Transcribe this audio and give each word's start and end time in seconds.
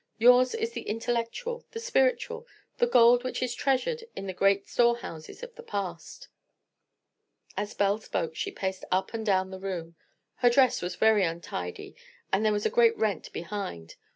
Yours 0.17 0.55
is 0.55 0.71
the 0.71 0.81
intellectual, 0.89 1.63
the 1.73 1.79
spiritual, 1.79 2.47
the 2.77 2.87
gold 2.87 3.23
which 3.23 3.43
is 3.43 3.53
treasured 3.53 4.03
in 4.15 4.25
the 4.25 4.33
great 4.33 4.67
storehouses 4.67 5.43
of 5.43 5.53
the 5.53 5.61
past." 5.61 6.27
As 7.55 7.75
Belle 7.75 7.99
spoke 7.99 8.35
she 8.35 8.49
paced 8.49 8.83
up 8.89 9.13
and 9.13 9.23
down 9.23 9.51
the 9.51 9.59
room. 9.59 9.95
Her 10.37 10.49
dress 10.49 10.81
was 10.81 10.95
very 10.95 11.23
untidy, 11.23 11.95
and 12.33 12.43
there 12.43 12.51
was 12.51 12.65
a 12.65 12.71
great 12.71 12.97
rent 12.97 13.31
behind. 13.31 13.93